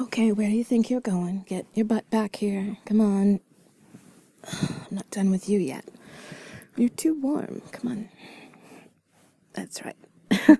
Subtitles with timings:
[0.00, 1.44] Okay, where do you think you're going?
[1.46, 2.78] Get your butt back here.
[2.84, 3.38] Come on.
[4.52, 5.84] I'm not done with you yet.
[6.76, 7.62] You're too warm.
[7.70, 8.08] Come on.
[9.52, 9.96] That's right.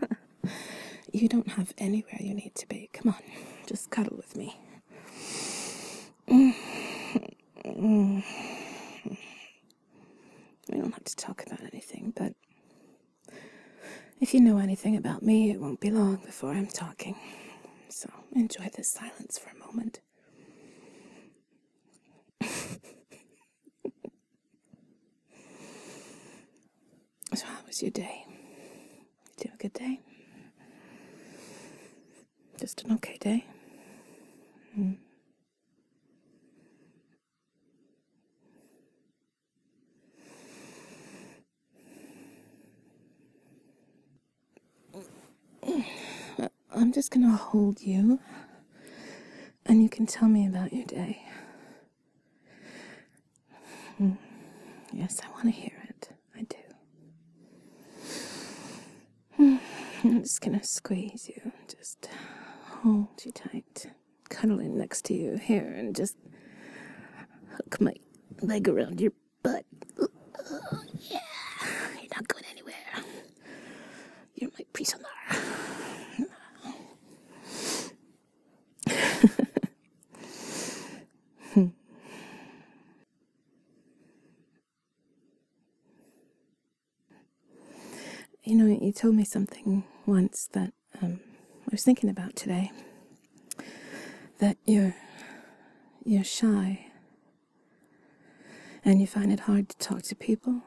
[1.12, 2.88] you don't have anywhere you need to be.
[2.92, 3.22] Come on.
[3.66, 4.56] Just cuddle with me.
[6.28, 6.54] We
[10.80, 12.34] don't have to talk about anything, but
[14.20, 17.16] if you know anything about me, it won't be long before I'm talking.
[17.88, 20.00] So enjoy this silence for a moment.
[27.34, 28.24] So, how was your day?
[29.36, 30.00] Did you have a good day?
[32.60, 33.44] Just an okay day?
[34.78, 34.96] Mm.
[46.76, 48.18] I'm just gonna hold you
[49.66, 51.22] and you can tell me about your day.
[54.00, 54.18] Mm.
[54.92, 56.08] Yes, I want to hear it.
[56.36, 56.56] I do.
[59.38, 59.60] Mm.
[60.04, 62.08] I'm just gonna squeeze you, just
[62.82, 63.86] hold you tight,
[64.28, 66.16] cuddle in next to you here, and just
[67.56, 67.94] hook my
[68.42, 69.64] leg around your butt.
[71.10, 71.20] Yeah,
[72.00, 72.74] you're not going anywhere.
[74.34, 75.04] You're my prisoner.
[88.44, 91.20] You know, you told me something once that um,
[91.62, 92.70] I was thinking about today.
[94.38, 94.94] That you're
[96.04, 96.86] you're shy,
[98.84, 100.60] and you find it hard to talk to people,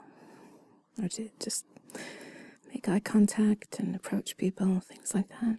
[1.00, 1.66] or to just
[2.74, 5.58] make eye contact and approach people, things like that.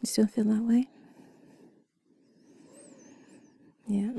[0.00, 0.88] You still feel that way?
[3.86, 4.10] Yeah,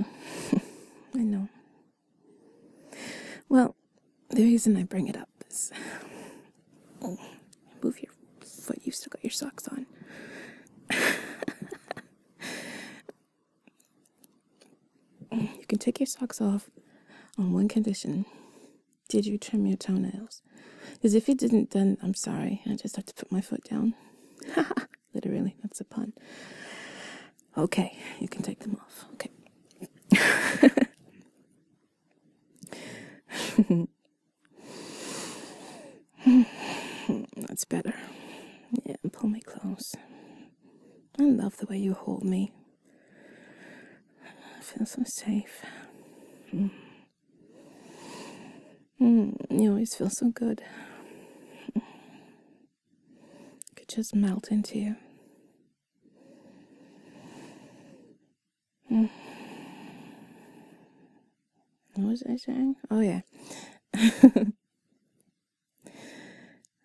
[1.15, 1.49] I know.
[3.49, 3.75] Well,
[4.29, 5.71] the reason I bring it up is
[7.01, 7.17] oh,
[7.83, 8.11] move your
[8.41, 8.79] foot.
[8.83, 9.85] You've still got your socks on.
[15.31, 16.69] You can take your socks off
[17.37, 18.25] on one condition.
[19.07, 20.41] Did you trim your toenails?
[20.93, 22.61] Because if you didn't, then I'm sorry.
[22.65, 23.93] I just have to put my foot down.
[25.13, 26.13] Literally, that's a pun.
[27.57, 29.05] Okay, you can take them off.
[29.13, 29.29] Okay.
[37.35, 37.93] That's better.
[38.85, 39.95] Yeah, pull me close.
[41.17, 42.51] I love the way you hold me.
[44.23, 45.65] I feel so safe.
[46.53, 46.69] Mm.
[49.01, 50.61] Mm, you always feel so good.
[51.75, 51.81] I
[53.75, 54.95] could just melt into you.
[58.91, 59.09] Mm.
[61.95, 62.75] What was I saying?
[62.91, 63.21] Oh, yeah.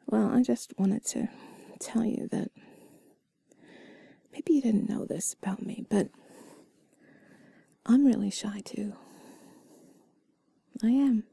[0.07, 1.29] well, I just wanted to
[1.81, 2.51] tell you that
[4.35, 6.09] maybe you didn't know this about me, but
[7.87, 8.95] I'm really shy too.
[10.83, 11.25] I am.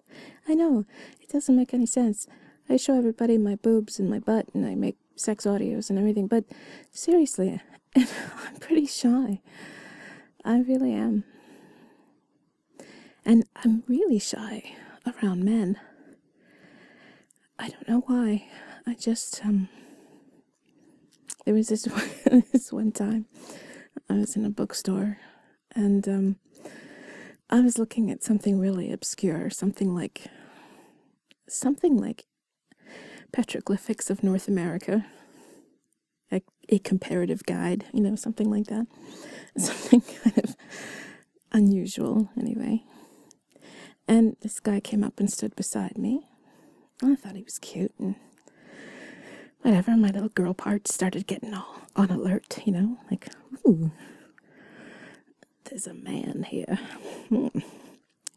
[0.48, 0.86] I know,
[1.20, 2.28] it doesn't make any sense.
[2.70, 6.28] I show everybody my boobs and my butt and I make sex audios and everything,
[6.28, 6.46] but
[6.92, 7.62] seriously,
[7.96, 9.42] I'm pretty shy.
[10.46, 11.24] I really am.
[13.26, 14.76] And I'm really shy
[15.06, 15.80] around men.
[17.60, 18.48] I don't know why.
[18.88, 19.70] I just um
[21.46, 21.86] there was this
[22.32, 23.26] one, this one time
[24.10, 25.18] I was in a bookstore
[25.76, 26.36] and um
[27.50, 30.28] I was looking at something really obscure, something like
[31.50, 32.26] something like
[33.34, 35.06] petroglyphics of North America,
[36.32, 38.88] a, a comparative guide, you know, something like that.
[39.58, 40.56] Something kind of
[41.52, 42.84] unusual, anyway.
[44.08, 46.26] And this guy came up and stood beside me.
[47.04, 48.16] I thought he was cute and
[49.62, 49.96] whatever.
[49.98, 53.28] My little girl part started getting all on alert, you know, like,
[53.68, 53.92] ooh,
[55.66, 56.80] there's a man here.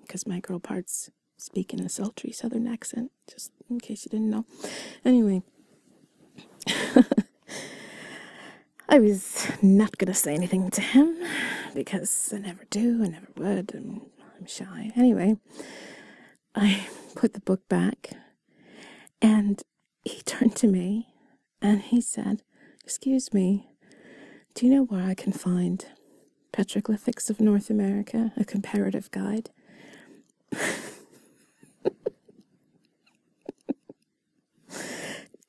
[0.02, 4.28] Because my girl parts speak in a sultry southern accent, just in case you didn't
[4.30, 4.44] know.
[5.04, 5.42] Anyway,
[8.88, 11.16] I was not going to say anything to him
[11.74, 14.02] because I never do, I never would, and
[14.38, 14.92] I'm shy.
[14.94, 15.36] Anyway,
[16.54, 18.10] I put the book back
[19.22, 19.62] and
[20.04, 21.08] he turned to me
[21.64, 22.42] and he said,
[22.84, 23.70] Excuse me,
[24.54, 25.84] do you know where I can find
[26.52, 29.48] Petroglyphics of North America, a comparative guide?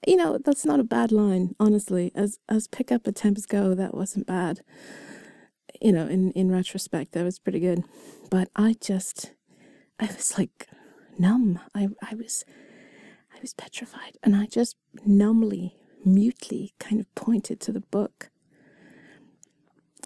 [0.08, 2.12] you know, that's not a bad line, honestly.
[2.16, 4.62] As as pickup attempts go, that wasn't bad.
[5.82, 7.84] you know, in, in retrospect, that was pretty good.
[8.30, 9.34] But I just,
[10.00, 10.68] I was like
[11.18, 11.60] numb.
[11.74, 12.46] I, I was,
[13.34, 14.18] I was petrified.
[14.24, 14.76] And I just
[15.06, 18.30] numbly, mutely kind of pointed to the book.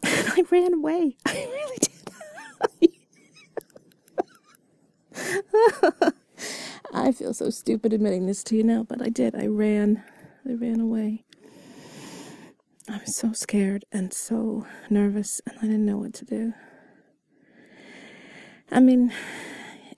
[0.02, 1.16] And I ran away.
[1.26, 1.90] I really did.
[6.92, 9.34] I feel so stupid admitting this to you now, but I did.
[9.34, 10.02] I ran.
[10.48, 11.24] I ran away.
[12.88, 16.54] I was so scared and so nervous, and I didn't know what to do.
[18.70, 19.12] I mean,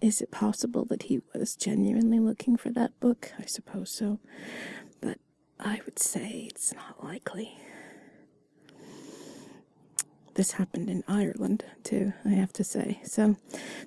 [0.00, 3.32] is it possible that he was genuinely looking for that book?
[3.38, 4.19] I suppose so.
[5.58, 7.56] I would say it's not likely.
[10.34, 13.00] This happened in Ireland, too, I have to say.
[13.04, 13.37] So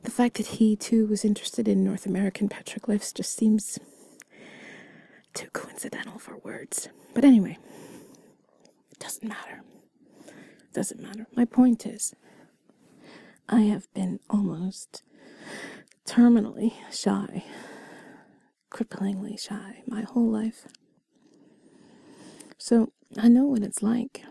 [0.04, 3.80] the fact that he, too, was interested in North American petroglyphs just seems
[5.34, 6.88] too coincidental for words.
[7.14, 7.58] But anyway,
[8.92, 9.64] it doesn't matter.
[10.28, 11.26] It doesn't matter.
[11.36, 12.14] My point is,
[13.50, 15.04] I have been almost
[16.08, 17.44] terminally shy,
[18.72, 20.68] cripplingly shy my whole life.
[22.66, 24.24] So I know what it's like.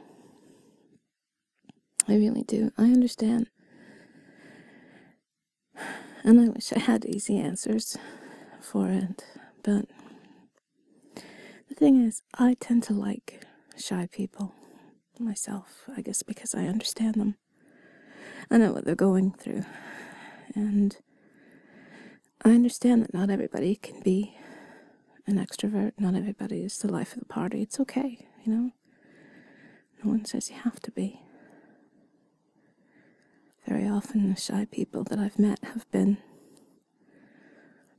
[2.09, 2.73] I really do.
[2.77, 3.49] I understand.
[6.25, 7.97] And I wish I had easy answers
[8.61, 9.25] for it.
[9.63, 9.85] But
[11.69, 13.47] the thing is, I tend to like
[13.77, 14.53] shy people
[15.21, 17.37] myself, I guess because I understand them.
[18.51, 19.63] I know what they're going through.
[20.57, 20.97] And
[22.45, 24.37] I understand that not everybody can be
[25.27, 25.93] an extrovert.
[25.99, 27.63] Not everybody is the life of the party.
[27.63, 28.71] It's okay, you know?
[30.03, 31.21] No one says you have to be.
[33.67, 36.19] Very often, the shy people that I've met have been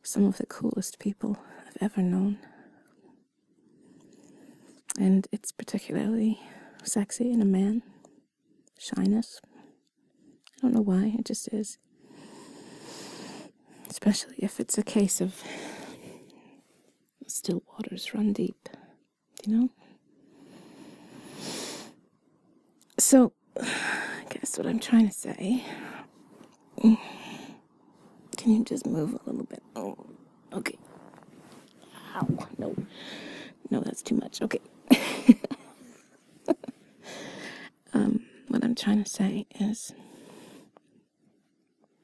[0.04, 2.38] some of the coolest people I've ever known.
[5.00, 6.39] And it's particularly
[6.83, 7.81] sexy in a man.
[8.78, 9.42] Shyness.
[10.57, 11.80] I don't know why, it just is.
[13.89, 15.42] Especially if it's a case of
[17.27, 18.69] still waters run deep,
[19.45, 19.69] you know?
[22.98, 25.63] So, I guess what I'm trying to say.
[26.81, 26.98] Can
[28.45, 29.62] you just move a little bit?
[29.75, 29.98] Oh,
[30.54, 30.77] okay.
[32.16, 32.27] Ow,
[32.57, 32.75] no.
[33.69, 34.42] No, that's too much.
[34.42, 34.60] Okay.
[37.94, 39.94] um, what I'm trying to say is.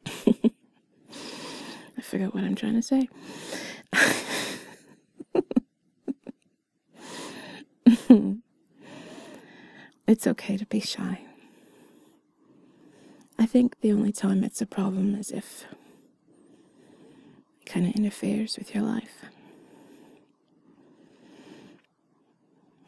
[0.28, 3.08] I forgot what I'm trying to say.
[10.22, 11.20] It's okay to be shy.
[13.40, 15.66] I think the only time it's a problem is if
[17.60, 19.26] it kind of interferes with your life.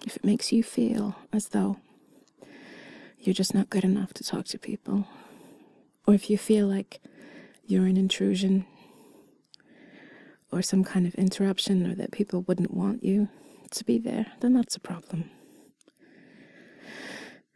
[0.05, 1.77] If it makes you feel as though
[3.19, 5.07] you're just not good enough to talk to people,
[6.05, 7.01] or if you feel like
[7.65, 8.67] you're an intrusion
[10.51, 13.27] or some kind of interruption, or that people wouldn't want you
[13.71, 15.31] to be there, then that's a problem.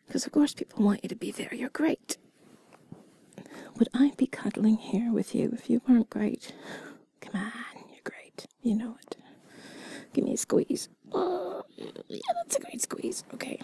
[0.07, 1.53] Because, of course, people want you to be there.
[1.53, 2.17] You're great.
[3.77, 6.53] Would I be cuddling here with you if you weren't great?
[7.21, 8.47] Come on, you're great.
[8.61, 9.17] You know it.
[10.13, 10.89] Give me a squeeze.
[11.11, 13.23] Oh, yeah, that's a great squeeze.
[13.33, 13.59] Okay.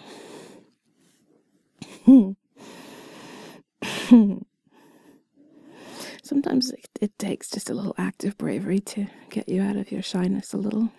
[6.22, 9.90] Sometimes it, it takes just a little act of bravery to get you out of
[9.90, 10.90] your shyness a little.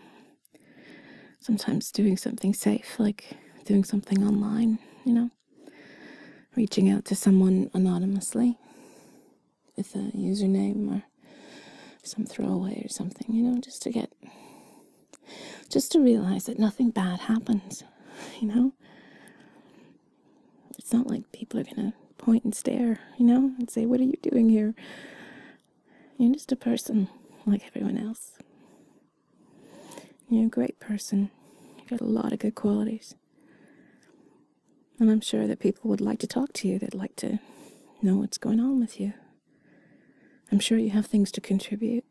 [1.40, 5.30] Sometimes doing something safe, like doing something online, you know,
[6.56, 8.58] reaching out to someone anonymously
[9.76, 11.04] with a username or
[12.04, 14.12] some throwaway or something, you know, just to get,
[15.70, 17.84] just to realize that nothing bad happens,
[18.40, 18.74] you know?
[20.78, 24.04] It's not like people are to point and stare, you know, and say, What are
[24.04, 24.76] you doing here?
[26.18, 27.10] You're just a person
[27.46, 28.34] like everyone else.
[30.30, 31.30] You're a great person.
[31.78, 33.16] You've got a lot of good qualities.
[35.00, 36.80] And I'm sure that people would like to talk to you.
[36.80, 37.40] They'd like to
[38.02, 39.14] know what's going on with you.
[40.52, 42.06] I'm sure you have things to contribute,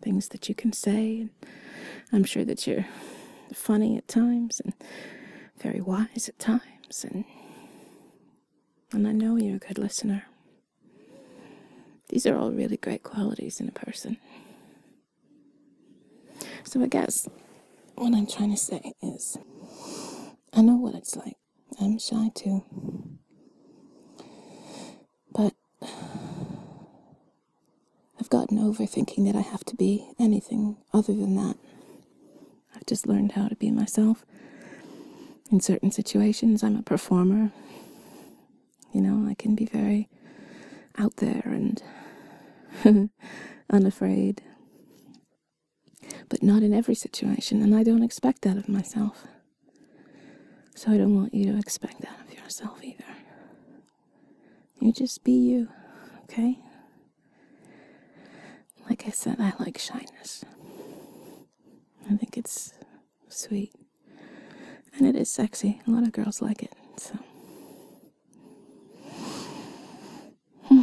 [0.00, 1.20] things that you can say.
[1.20, 1.30] And
[2.12, 2.86] I'm sure that you're
[3.52, 4.72] funny at times and
[5.60, 7.04] very wise at times.
[7.04, 7.24] And,
[8.92, 10.24] and I know you're a good listener.
[12.08, 14.16] These are all really great qualities in a person.
[16.64, 17.28] So I guess
[17.96, 19.36] what I'm trying to say is
[20.54, 21.36] I know what it's like.
[21.80, 22.64] I'm shy too.
[25.32, 25.54] But
[28.20, 31.56] I've gotten over thinking that I have to be anything other than that.
[32.74, 34.24] I've just learned how to be myself.
[35.50, 37.52] In certain situations, I'm a performer.
[38.92, 40.08] You know, I can be very
[40.98, 41.82] out there and
[43.70, 44.42] unafraid,
[46.28, 49.26] but not in every situation, and I don't expect that of myself.
[50.78, 53.02] So I don't want you to expect that of yourself either.
[54.78, 55.68] You just be you,
[56.22, 56.60] okay?
[58.88, 60.44] Like I said, I like shyness.
[62.08, 62.74] I think it's
[63.28, 63.72] sweet.
[64.96, 65.80] And it is sexy.
[65.88, 67.18] A lot of girls like it, so.
[70.66, 70.82] Hmm.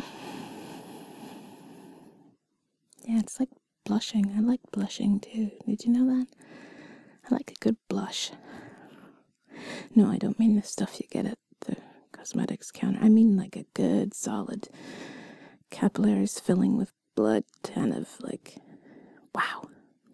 [3.07, 3.49] Yeah, it's like
[3.85, 4.33] blushing.
[4.35, 5.51] I like blushing too.
[5.65, 6.27] Did you know that?
[7.31, 8.31] I like a good blush.
[9.94, 11.77] No, I don't mean the stuff you get at the
[12.12, 13.00] cosmetics counter.
[13.01, 14.70] I mean like a good, solid
[15.70, 18.55] capillaries filling with blood, kind of like,
[19.34, 19.67] wow,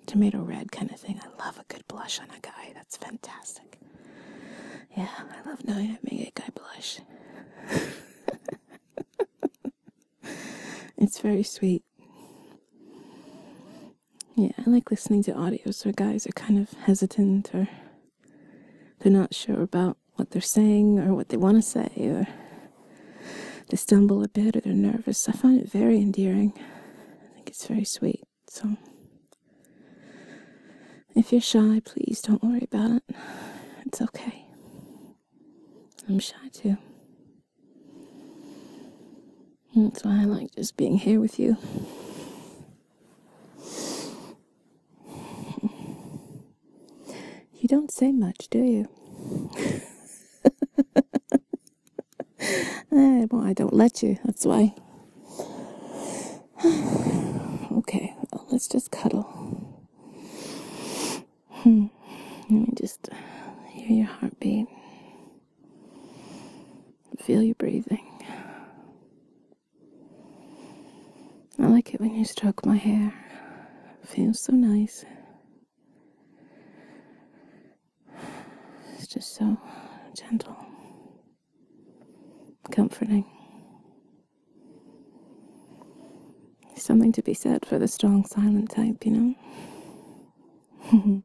[0.06, 1.20] tomato red kind of thing.
[1.24, 2.72] I love a good blush on a guy.
[2.74, 3.78] That's fantastic.
[4.96, 7.00] Yeah, I love knowing I make a guy blush.
[10.98, 11.84] it's very sweet.
[14.36, 17.68] Yeah, I like listening to audios where guys are kind of hesitant or
[19.02, 22.28] they're not sure about what they're saying or what they want to say or
[23.70, 25.28] they stumble a bit or they're nervous.
[25.28, 26.54] I find it very endearing.
[26.58, 28.24] I think it's very sweet.
[28.48, 28.78] So
[31.16, 33.16] if you're shy, please don't worry about it.
[33.86, 34.46] It's okay.
[36.08, 36.78] I'm shy too.
[39.76, 41.58] That's why I like just being here with you.
[47.62, 48.90] You don't say much, do you?
[52.42, 54.74] eh, well, I don't let you, that's why.
[56.66, 59.22] okay, well, let's just cuddle.
[61.52, 61.86] Hmm.
[62.50, 63.10] Let me just
[63.70, 64.66] hear your heartbeat.
[67.20, 68.08] Feel you breathing.
[71.60, 73.14] I like it when you stroke my hair.
[74.04, 75.06] feels so nice.
[79.14, 79.58] Just so
[80.16, 80.56] gentle,
[82.72, 83.26] comforting.
[86.78, 89.36] Something to be said for the strong, silent type, you know?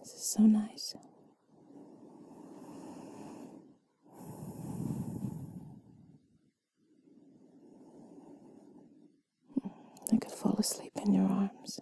[0.00, 0.94] this is so nice.
[10.12, 11.80] I could fall asleep in your arms.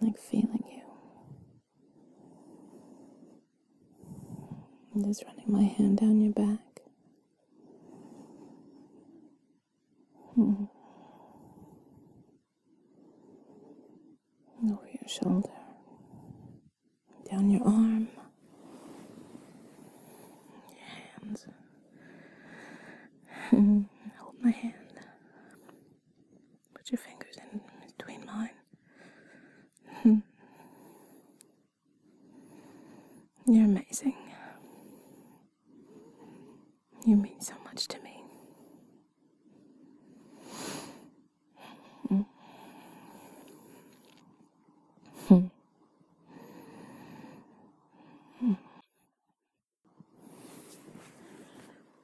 [0.00, 0.82] Like feeling you.
[4.94, 6.60] I'm just running my hand down your back.
[10.34, 10.64] Hmm.
[14.64, 15.48] Over your shoulder,
[17.30, 18.08] down your arm,
[20.70, 20.86] your
[21.22, 21.46] hands.
[24.18, 24.74] Hold my hand.
[26.74, 27.60] Put your fingers in
[27.96, 28.50] between mine.
[33.46, 34.14] You're amazing.